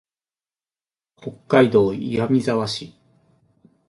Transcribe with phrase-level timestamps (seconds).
[1.17, 2.91] 北海道岩見沢市